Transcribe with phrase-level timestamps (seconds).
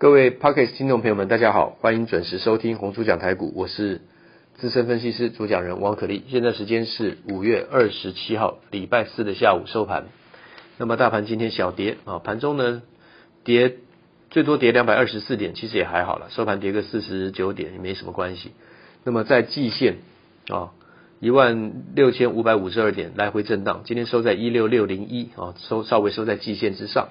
[0.00, 4.00] 各位 Podcast 听众朋友们，大家好，欢迎准时收听红猪讲台股，我是
[4.54, 6.22] 资深分析师主讲人王可立。
[6.28, 10.06] 现在时间是五月二十七号礼拜四的下午收盘。
[10.78, 12.80] 那么大盘今天小跌啊，盘中呢
[13.44, 13.76] 跌
[14.30, 18.52] 最多跌两百二十四点，其实也还好了，收盘跌个四十九点也没什么关系。
[19.04, 19.96] 那么在季线
[20.48, 20.72] 啊
[21.20, 27.10] 一万六千五百五十二点来回震荡，今天收在一六六零一啊，收稍微收在季线之上。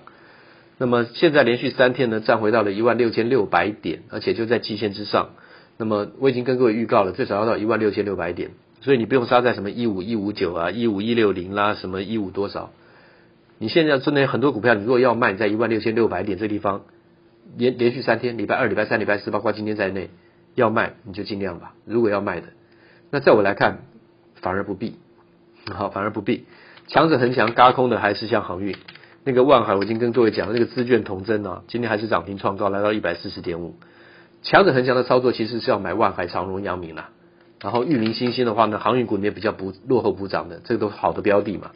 [0.79, 5.31] 那么现在连续三天呢，站回到了一万六千六百点，而且就在季线之上。
[5.77, 12.71] 那么我已经跟各位预告了，最少要到一万六千六百点，所以你不用杀在什么一五一五九啊，一五一六零啦，什么一五多少。
[13.57, 16.83] 你现在真的很多股票，你如果要卖，在一万六千六百点这地方，
[17.57, 20.09] 连连续三天，礼拜二、礼拜三、礼拜四，包括今天在内，
[20.55, 21.73] 要卖你就尽量吧。
[21.83, 22.47] 如果要卖的，
[23.11, 23.79] 那在我来看，
[24.35, 24.95] 反而不必，
[25.69, 26.45] 好，反而不必。
[26.87, 28.77] 强者恒强，嘎空的还是像航运。
[29.25, 33.75] 那个万海，我已经跟各位讲了，那个资券同增啊，今天还是涨停创高，来到一百四十点五。
[34.41, 37.09] 强者恒强的操作，其实是要买万海、长荣、阳明啦。
[37.61, 41.71] 然后裕民、新兴的话呢，航运股里面比较不落后补涨的，这个都是好的标的嘛。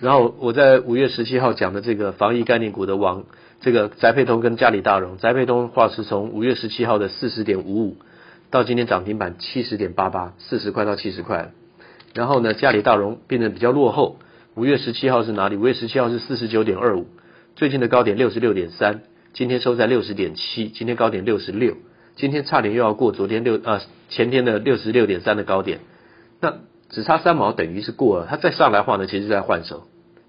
[0.00, 3.22] 然后我在五月十七号讲的这个防疫概念股的王，
[3.60, 7.96] 这个翟配通跟嘉里大荣，翟配通话是从五月十七号的四十点五五，
[8.50, 11.52] 到今天涨停板七十点八八，四十块到七十块。
[12.12, 14.16] 然后呢，嘉里大荣变得比较落后。
[14.56, 15.56] 五月十七号是哪里？
[15.56, 17.06] 五月十七号是四十九点二五，
[17.56, 19.02] 最近的高点六十六点三，
[19.32, 21.76] 今天收在六十点七，今天高点六十六，
[22.14, 25.80] 今天差点又要过昨天六呃前天的六十六点三的高点，
[26.40, 29.88] 那只差三毛等于是过了，它再上来的话呢，其实是在换手，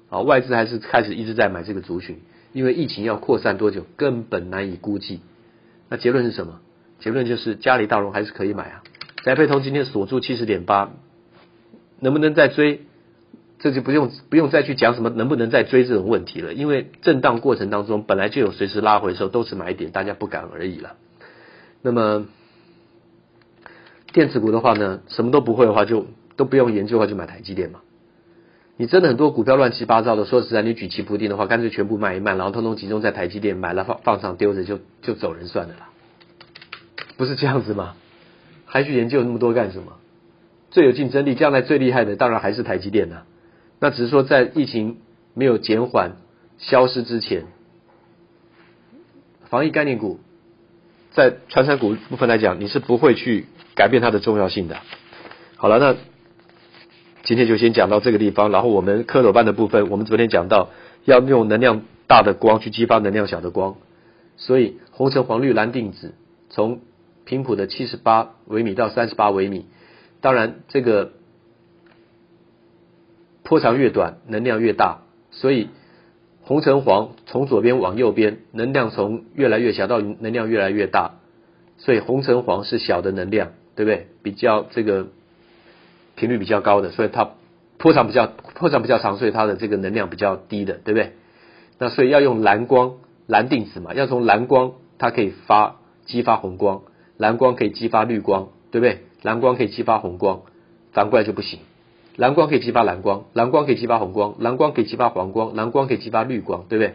[0.09, 5.19] 啊外资还是开始一直在买这个族群，因为疫情要扩散多久根本难以估计，
[5.87, 6.61] 那结论是什么？
[6.97, 8.83] 结论就是嘉里大荣还是可以买啊，
[9.23, 10.93] 宅配通今天锁住七十点八，
[11.99, 12.81] 能不能再追？
[13.65, 20.97] 这就不用不用再去讲什么能不能再追这种问题了，因为震荡过程当中本来就有随时拉回的时候，都是买点，大家不敢而已了。
[21.81, 22.27] 那么
[24.13, 27.79] 电子股的话呢，什么都不会的话，就都不用研究的话，就买台积电嘛。
[28.77, 35.89] 你真的很多股票乱七八糟的，说实在，你举棋不定的话，干脆全部卖一卖，然后通通集中在台积电，买了放放上丢着就就走人算了啦，
[37.17, 37.95] 不是这样子吗？
[38.67, 39.93] 还去研究那么多干什么？
[40.69, 43.23] 最有竞争力、将来最厉害的，当然还是台积电呐。
[43.79, 44.97] 那只是说，在疫情
[45.33, 46.13] 没有减缓、
[46.57, 47.45] 消失之前，
[49.49, 50.19] 防疫概念股
[51.11, 54.77] 在传产股部分来讲，你是不会去改变它的重要性的。
[55.57, 55.95] 好了，那
[57.23, 58.49] 今天就先讲到这个地方。
[58.49, 60.69] 然后我们蝌蚪班的部分，我们昨天讲到
[61.03, 63.75] 要用能量大的光去激发能量小的光，
[64.37, 66.15] 所以红橙黄绿蓝靛紫
[66.49, 66.79] 从
[67.25, 69.65] 频谱的七十八微米到三十八微米，
[70.21, 71.11] 当然这个。
[73.45, 75.69] 波长越短，能量越大，所以
[76.41, 81.19] 红橙黄从左边往右边，能量从越来越小到能量越来越大，
[81.77, 84.07] 所以红橙黄是小的能量，对不对？
[84.23, 85.07] 比较这个
[86.15, 87.29] 频率比较高的，所以它
[87.77, 91.13] 波长比较波长比较长，所以它的这个能量比较低的，对不对？
[91.77, 92.95] 那所以要用蓝光
[93.27, 96.81] 蓝定子嘛，要从蓝光它可以发激发红光，
[97.17, 99.01] 蓝光可以激发绿光，对不对？
[99.21, 100.41] 蓝光可以激发红光，
[100.93, 101.59] 反过来就不行。
[102.17, 106.93] 蓝光可以激发蓝光，蓝光可以激发红光，蓝光可以激发黄光，蓝光可以激发绿光，对不对？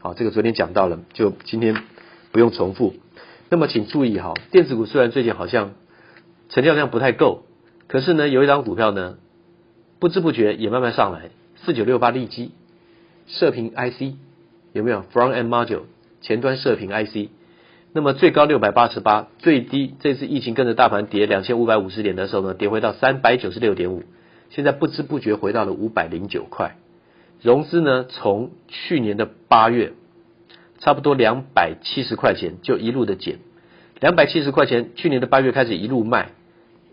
[0.00, 1.76] 好，这个昨天讲到了，就今天
[2.32, 2.94] 不用重复。
[3.50, 5.72] 那么请注意哈，电子股虽然最近好像
[6.48, 7.42] 成交量不太够，
[7.88, 9.16] 可是呢，有一张股票呢，
[10.00, 12.52] 不知不觉也慢慢上来，四九六八利基
[13.26, 14.16] 射频 IC
[14.72, 15.82] 有没有？Front End Module
[16.22, 17.28] 前端射频 IC，
[17.92, 24.02] 那么最高六百八十八，最低这次疫情跟着大盘跌两千五百五十点的时候呢，跌回到三百九十六点五。
[24.54, 26.76] 现在不知不觉回到了五百零九块，
[27.42, 29.94] 融资呢，从去年的八月
[30.78, 33.40] 差不多两百七十块钱就一路的减，
[33.98, 36.30] 两百七十块钱去年的八月开始一路卖，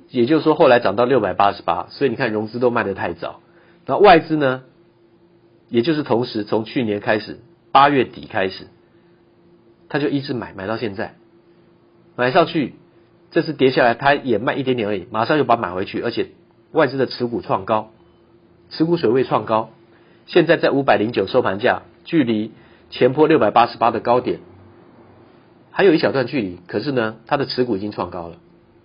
[0.09, 3.41] 也就是说后来涨到六百八十八，所以你看融资都卖得太早，
[3.85, 4.63] 那外资呢，
[5.69, 7.41] 也就是同时从去年开始
[7.71, 8.65] 八月底开始，
[9.87, 11.13] 他就一直买买到现在，
[12.15, 12.73] 买上去
[13.29, 16.29] 这次跌下来他也卖一点点而已，马上又把它买回去，而且。
[16.71, 17.91] 外资的持股创高，
[18.69, 19.69] 持股水位创高，
[20.25, 22.51] 现在在五百零九收盘价，距离
[22.89, 24.39] 前波六百八十八的高点
[25.71, 26.59] 还有一小段距离。
[26.67, 28.37] 可是呢，它的持股已经创高了。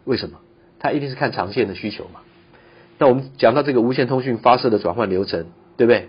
[0.05, 0.38] 为什么？
[0.79, 2.21] 它一定是看长线的需求嘛。
[2.99, 5.47] 那我们讲到这个无线通讯发射的转换流程，
[5.77, 6.09] 对不对？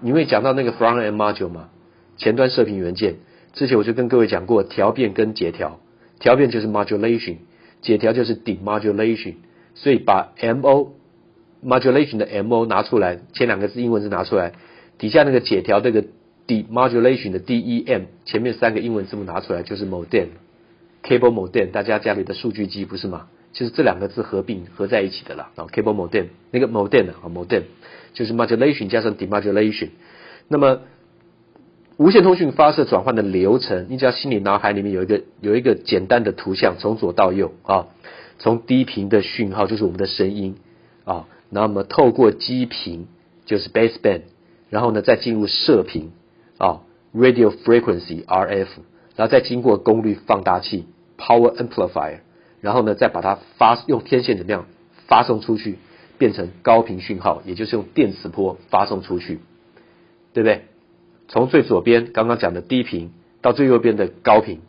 [0.00, 1.68] 你会讲到那个 front end module 吗？
[2.16, 3.16] 前端射频元件。
[3.52, 5.80] 之前我就跟各位讲过调变跟解调，
[6.20, 7.36] 调变就是 modulation，
[7.80, 9.34] 解调就是 demodulation。
[9.74, 10.90] 所以把 mo
[11.64, 14.52] modulation 的 mo 拿出来，前两个字英文字拿出来，
[14.98, 16.04] 底下那个解调这个
[16.46, 23.28] demodulation 的 D E M 前面三个英文字母拿出来就是 modem，cable modem，大家家里的数据机不是吗？
[23.52, 25.50] 就是这两个字合并合在一起的啦。
[25.56, 27.62] 啊，cable modem 那个 modem 啊，modem
[28.12, 29.88] 就是 modulation 加上 demodulation。
[30.48, 30.80] 那么
[31.96, 37.86] 无线通讯发射转换的流程，你只要心里脑海里面有一个有一个简单的图像，从左到右啊，
[38.38, 40.56] 从低频的讯号就是我们的声音
[41.04, 43.06] 啊，那么透过基频
[43.44, 44.22] 就是 baseband，
[44.70, 46.10] 然后呢再进入射频
[46.58, 46.80] 啊
[47.14, 48.66] radio frequency RF，
[49.16, 52.18] 然后再经过功率放大器 power amplifier，
[52.60, 54.66] 然后呢再把它发用天线怎么样
[55.06, 55.78] 发送出去，
[56.18, 59.38] 变成高频讯号，也就是用电磁波发送出去，
[60.32, 60.64] 对不对？
[61.28, 64.60] 从最左边刚刚讲的低频到最右边的高频，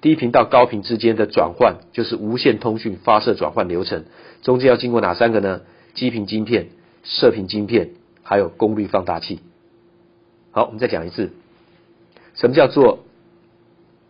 [0.00, 4.04] 低频到高频之间的转换就是无线通讯发射转换流程，
[4.42, 5.62] 中间要经过哪三个呢？
[5.98, 6.68] 基频晶片、
[7.02, 7.90] 射频晶片，
[8.22, 9.40] 还有功率放大器。
[10.52, 11.32] 好，我们再讲一次，
[12.34, 13.00] 什么叫做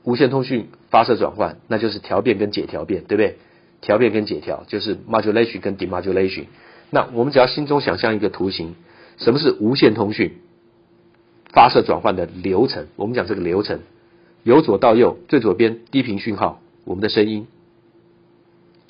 [0.04, 1.56] 无线通讯发射转换？
[1.66, 3.38] 那就是调变跟解调变，对不对？
[3.80, 6.44] 调变跟解调就是 modulation 跟 demodulation。
[6.90, 8.74] 那我们只要心中想象一个图形，
[9.16, 10.32] 什么是无线通讯？
[11.54, 13.80] 发射转换的流程，我们讲这个流程，
[14.42, 17.46] 由左到右，最左边低频讯号，我们的声音，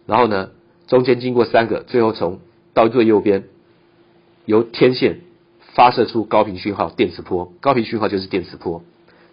[0.04, 0.50] 然后呢，
[0.88, 2.40] 中间经过三个，最后从
[2.78, 3.42] 到最右边，
[4.44, 5.19] 由天线
[5.75, 8.84] 发射出高频讯号，电磁波，高频讯号就是电磁波，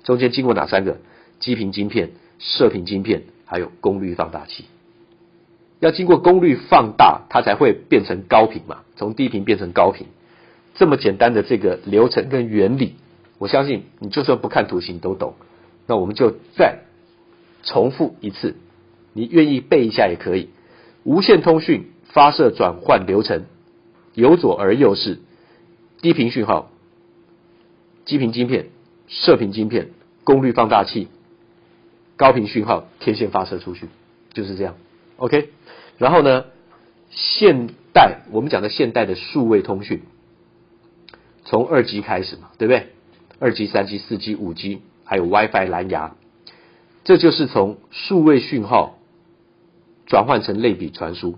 [0.03, 0.97] 中间经过哪三个？
[1.39, 2.09] 基频晶片、
[2.39, 4.65] 射频晶片，还有功率放大器，
[5.80, 10.07] 要经过功率放大，它才会变成高频嘛，从低频变成高频，
[10.74, 12.95] 这么简单的这个流程跟原理。
[13.38, 15.36] 我相信你就算不看图形都懂，
[15.86, 16.80] 那我们就再
[17.62, 18.56] 重复一次，
[19.13, 20.50] 你愿意背一下也可以。
[21.03, 23.44] 无线通讯发射转换流程，
[24.13, 25.19] 由左而右是
[26.01, 26.71] 低频讯号、
[28.06, 28.67] 基频晶片、
[29.09, 29.89] 射频晶片、
[30.23, 31.09] 功率放大器、
[32.15, 33.89] 高频讯号天线发射出去，
[34.31, 34.75] 就是这样。
[35.17, 35.50] OK，
[35.97, 36.45] 然后呢，
[37.09, 40.01] 现代我们讲的现代的数位通讯，
[41.44, 42.94] 从二 G 开始嘛，对不对？
[43.39, 46.15] 二 G、三 G、四 G、五 G，还有 WiFi 蓝牙，
[47.03, 49.00] 这就是从数位讯号
[50.06, 51.38] 转换成类比传输。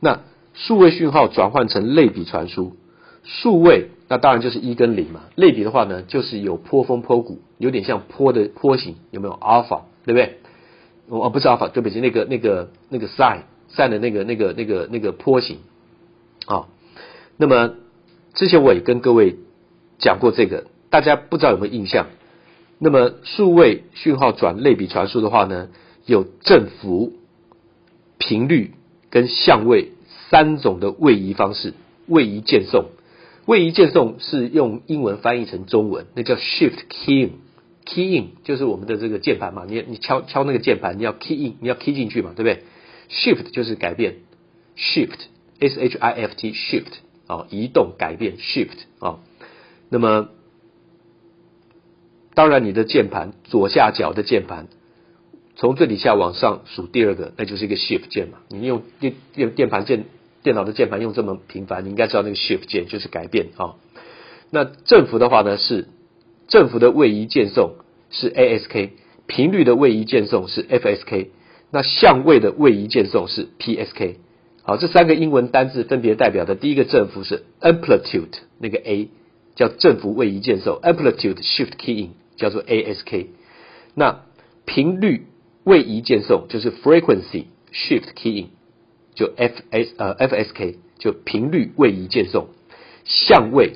[0.00, 0.20] 那
[0.54, 2.76] 数位讯号转换成类比传输，
[3.24, 5.22] 数位那当然就是一跟零嘛。
[5.34, 9.34] 类比的话呢，就是有坡峰坡谷，有点像坡的坡形，有没有？
[9.34, 10.38] 阿尔法，对不对？
[11.08, 13.40] 哦，不是阿尔法，对不起，那个那个那个 sin
[13.74, 15.58] sin 的那个那个那个那个坡形
[16.46, 16.66] 啊。
[17.36, 17.74] 那么
[18.34, 19.36] 之前我也跟各位
[19.98, 20.66] 讲过这个。
[20.90, 22.06] 大家不知道有没有印象？
[22.78, 25.68] 那么数位讯号转类比传输的话呢，
[26.06, 27.12] 有振幅、
[28.16, 28.72] 频率
[29.10, 29.92] 跟相位
[30.30, 31.74] 三种的位移方式。
[32.06, 32.86] 位移键送，
[33.46, 37.30] 位移键送是用英文翻译成中文，那叫 shift keying。
[37.84, 42.64] keying 就是我们的这个键盘嘛，你你敲敲那个键盘，你要 key in，你要 key 进去嘛，对不对
[43.10, 44.16] ？shift 就是改变
[44.76, 45.18] ，shift
[45.60, 46.92] s h i f t shift
[47.26, 49.20] 啊，移动改变 shift 啊，
[49.88, 50.28] 那么。
[52.34, 54.68] 当然，你的键盘左下角的键盘，
[55.58, 58.38] 从最底下往上数第二个，那就是一个 Shift 键嘛。
[58.48, 60.06] 你用电电键盘键
[60.42, 63.74] 电脑的键盘用这么频繁，你应该知道那个 Shift 键就是改变啊。
[64.50, 65.88] 那振幅的话呢，是
[66.46, 67.74] 振幅的位移键送
[68.10, 68.90] 是 ASK，
[69.26, 71.28] 频率的位移键送是 FSK，
[71.70, 74.14] 那相位的位移键送是 PSK。
[74.62, 79.10] 好，这三个英文单字分别代表的第一个振幅是 Amplitude，那个 A
[79.54, 82.10] 叫振幅位移键送，Amplitude Shift Keying。
[82.38, 83.26] 叫做 ASK，
[83.96, 84.20] 那
[84.64, 85.26] 频率
[85.68, 88.48] 位移键送就是 Frequency Shift Keying，
[89.14, 92.48] 就 FS 呃 FSK 就频率位移键送，
[93.04, 93.74] 相位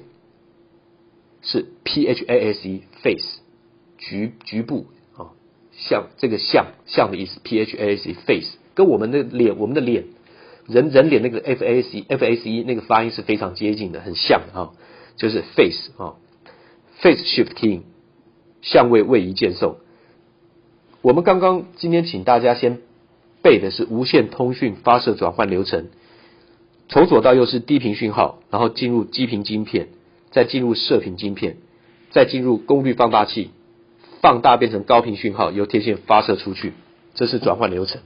[1.42, 3.40] 是 PHASE face
[3.98, 5.36] 局局部啊，
[5.72, 10.04] 像这个像像的意思 PHASE face，跟我们的脸我们的脸
[10.66, 14.72] 人人脸那个 FASE FASE 那个发音是非常接近的，很像啊，
[15.16, 16.14] 就是 face 啊
[17.00, 17.82] face Shift Keying。
[18.62, 19.78] 相位位移键送，
[21.02, 22.78] 我们刚刚今天请大家先
[23.42, 25.88] 背的是无线通讯发射转换流程，
[26.88, 29.88] 从左到右是低频讯号，然后进入基频晶片，
[30.30, 31.56] 再进入射频晶片，
[32.12, 33.50] 再进入功率放大器，
[34.20, 36.72] 放大变成高频讯号，由天线发射出去，
[37.14, 38.00] 这是转换流程。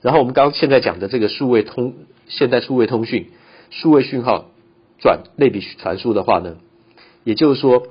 [0.00, 1.94] 然后我们刚刚现在讲的这个数位通
[2.26, 3.28] 现代数位通讯
[3.68, 4.46] 数位讯号
[4.98, 6.56] 转类比传输的话呢，
[7.22, 7.86] 也就是说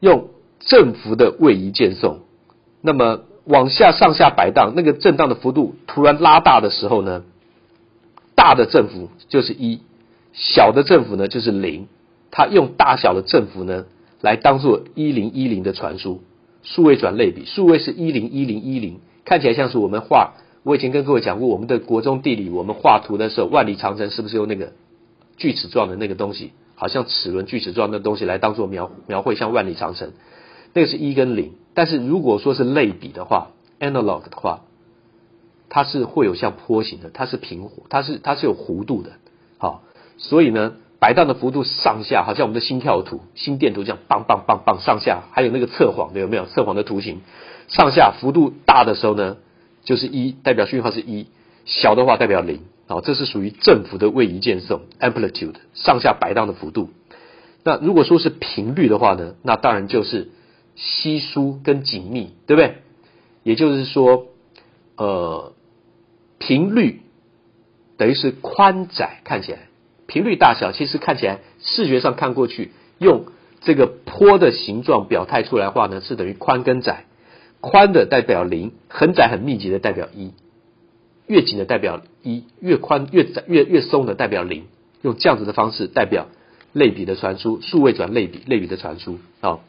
[0.00, 0.30] 用。
[0.62, 2.20] 振幅的位移键送，
[2.80, 7.24] 那么往下上下摆荡，那个震荡的幅度突然拉大的时候呢，
[8.34, 9.80] 大的振幅就是一，
[10.32, 11.88] 小的振幅呢就是零。
[12.32, 13.86] 它用大小的振幅呢
[14.20, 16.22] 来当做一零一零的传输，
[16.62, 20.34] 数位转类比，数位是一零一零一零，看起来像是我们画。
[20.62, 24.72] 我以前跟各位讲过，我们的国中地理，我们画图的时候，万里长城是不是用那个
[25.36, 30.12] 锯齿状的那个东西，好像齿轮锯齿状的东西来当做描描绘，像万里长城，
[30.72, 31.54] 那个是一跟零。
[31.74, 34.62] 但是如果说是类比的话，analog 的话，
[35.68, 39.12] 它是会有像坡形的，它是平，它是它是有弧度的，
[39.58, 39.82] 好，
[40.18, 40.74] 所以呢。
[41.00, 46.44] 摆荡的幅度上下，好像我们的心跳图、心电图这样，棒棒棒棒上下，还有那个测谎的有没有？
[46.44, 47.22] 测谎的图形
[47.68, 49.38] 上下幅度大的时候呢，
[49.82, 51.24] 就是一，代表讯号是一；
[51.64, 52.60] 小的话代表零。
[52.86, 56.90] 好，这是属于振幅的位移渐送 （amplitude） 上下摆荡的幅度。
[57.64, 60.28] 那如果说是频率的话呢，那当然就是
[60.76, 62.76] 稀疏跟紧密，对不对？
[63.42, 64.26] 也就是说，
[64.96, 65.52] 呃，
[66.38, 67.00] 频率
[67.96, 69.68] 等于是宽窄，看起来。
[70.06, 73.26] 频率大小其实看起来，视觉上看过去，用
[73.60, 77.04] 这个坡的形状表态出来的话呢，是等于宽跟窄。
[77.60, 80.32] 宽的代表零，很窄很密集的代表一，
[81.26, 84.64] 越紧的代表一，越宽越窄越越松的代表零。
[85.02, 86.28] 用这样子的方式代表
[86.72, 89.18] 类比的传输，数位转类比，类比的传输。
[89.40, 89.62] 好，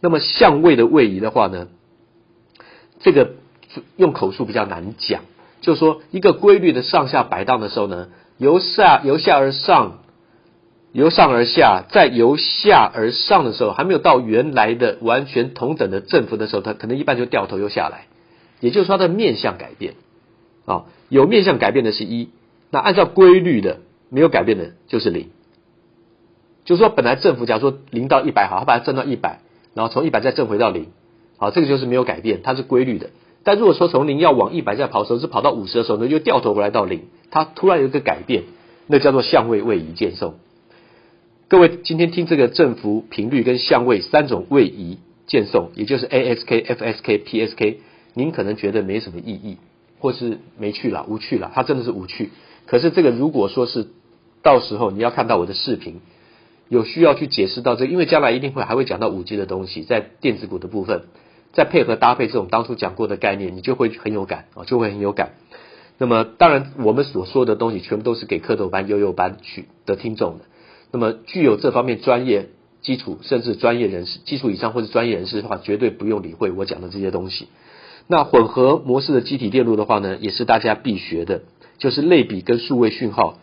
[0.00, 1.68] 那么相位的位移的话呢，
[3.00, 3.32] 这个
[3.96, 5.22] 用口述比较难讲，
[5.60, 8.08] 就是说一个规律的上下摆荡的时候呢。
[8.38, 9.98] 由下由下而上，
[10.92, 18.06] 由上而下，再由下而上的时候，还没有到原来的完全同等的振幅的时候，它可能一半就掉头又下来。
[18.60, 19.92] 也就是说，它的面向改变
[20.64, 22.30] 啊，有面向改变的是一，
[22.70, 25.28] 那按照规律的没有改变的就是零。
[26.64, 29.40] 就是说，本来振幅假如说零到一百好，它把它振到一百，
[29.74, 30.88] 然后从一百再振回到零，
[31.38, 33.10] 好，这个就是没有改变，它是规律的。
[33.42, 38.44] 但如果说从零要往一百再跑的时候，是跑到五十的时候呢，又掉头回来到零，它突然有一个改变，
[38.86, 40.34] 那叫做相位位移渐送。
[41.48, 47.76] 各位今天听这个振幅、频率跟相位三种位移渐送，也就是 ASK、FSK、PSK，
[48.14, 49.56] 您可能觉得没什么意义，
[49.98, 52.30] 或是没趣了、无趣了，它真的是无趣。
[52.66, 53.88] 可是这个如果说是
[54.42, 56.00] 到时候你要看到我的视频，
[56.70, 61.02] 有需要去解释到这，因为将来一定会还会讲到五 G 的东西，在电子股的部分。
[61.52, 65.32] 再配合搭配这种当初讲过的概念，你就会很有感啊，就会很有感。
[65.98, 70.44] 那么当然，我们所说的东西全部都是给蝌蚪班、幼幼班去的听众的。
[70.92, 72.50] 那么具有这方面专业
[72.82, 77.48] 基础，甚至专业人士、基础以上或者专业人士的话，绝对不用理会我讲的这些东西。
[78.06, 81.42] 那混合模式的机体电路的话呢，也是大家必学的，
[81.78, 83.38] 就是类比跟数位讯号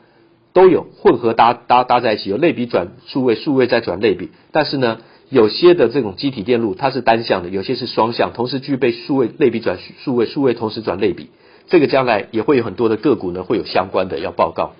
[0.57, 4.97] 都有混合搭搭搭在一起，有类比转数位，数位再转类比，但是呢。
[5.29, 11.31] 有些的这种积体电路它是单向的，有些是双向，同时具备数位类比转数位，数位同时转类比。
[11.67, 14.71] 这个将来也会有很多的个股呢会有相关的要报告。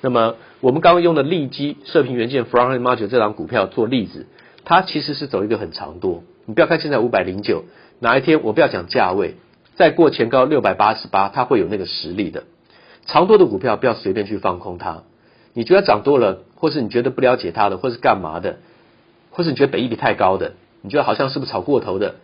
[0.00, 4.26] 那么我们刚刚用的利基射频元件 Front-end Module 这档股票做例子，
[4.64, 6.24] 它其实是走一个很长多。
[6.44, 7.62] 你不要看现在五百零九，
[8.00, 9.36] 哪一天我不要讲价位，
[9.76, 12.42] 再过前高六百八十八，它会有那个实力的。
[13.06, 15.04] 长多的股票不要随便去放空它。
[15.54, 18.58] 你觉得涨多了，或是你觉得不了解它的，或是干嘛的？
[19.30, 22.16] 或是你觉得本益比太高的，你觉得好像是不是炒过头的？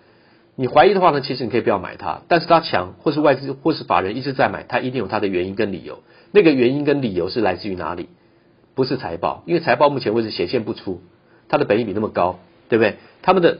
[0.56, 2.22] 你怀疑的话呢，其实你可以不要买它。
[2.28, 6.00] 但是它强，或是外资或是法人一直在买，它一定有它的原因跟理由。
[6.32, 8.08] 那个原因跟理由是来自于哪里？
[8.75, 11.00] 不是财报，因为财报目前为止显现不出
[11.49, 12.96] 它的本益比那么高，对不对？
[13.22, 13.58] 他们的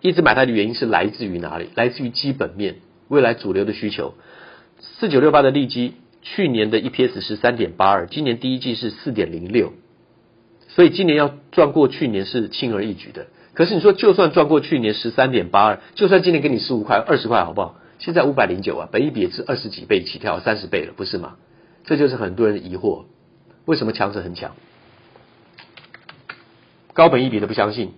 [0.00, 1.70] 一直买它的原因是来自于哪里？
[1.74, 2.76] 来自于基本面，
[3.08, 4.14] 未来主流的需求。
[4.80, 9.72] 四九六八的利基，去年的 EPS 是三点八二，今年第一季是四点零六。
[10.68, 13.26] 所以今年要赚过去年是轻而易举的。
[13.54, 17.74] 可是你说，就算赚过去年十三点八二，就算今年给你十五块、二十块，好不好？
[17.98, 21.36] 现在五百零九啊，本一比也是二十几倍起跳，三十倍了，不是吗？
[21.84, 23.04] 这就是很多人的疑惑：
[23.66, 24.52] 为什么强者很强？
[26.94, 27.92] 高本一比的不相信，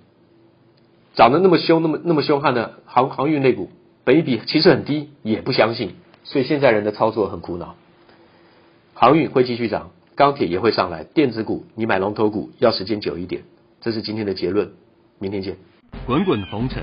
[1.14, 3.71] 涨得那么凶、那么那么凶悍的航航运类股，
[4.02, 5.95] 本一比其实很低，也不相信。
[6.25, 7.76] 所以现在人的操作很苦恼。
[8.94, 9.90] 航运会继续涨。
[10.16, 13.42] 钢铁也会上来，电子股你买龙头股要时间久一点，
[13.80, 14.70] 这是今天的结论。
[15.18, 15.56] 明天见。
[16.06, 16.80] 滚滚红尘，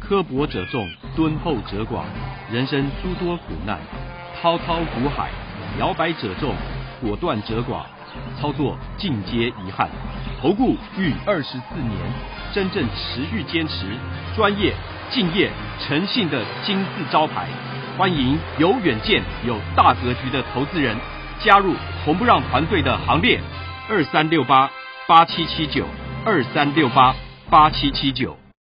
[0.00, 2.04] 刻薄者众，敦厚者寡。
[2.50, 3.78] 人生诸多苦难，
[4.40, 5.30] 滔滔苦海，
[5.78, 6.54] 摇摆者众，
[7.02, 7.84] 果断者寡。
[8.40, 9.88] 操作尽皆遗憾。
[10.40, 11.94] 投顾逾二十四年，
[12.54, 13.86] 真正持续坚持、
[14.34, 14.72] 专业、
[15.10, 17.46] 敬业、诚信的金字招牌。
[17.98, 20.96] 欢迎有远见、有大格局的投资人。
[21.42, 23.40] 加入红不让团队的行列，
[23.88, 24.70] 二三六八
[25.06, 25.86] 八七七九，
[26.24, 27.14] 二三六八
[27.48, 28.39] 八七七九。